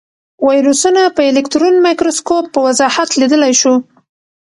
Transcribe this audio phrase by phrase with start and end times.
[0.49, 3.73] ویروسونه په الکترون مایکروسکوپ په وضاحت لیدلی شو.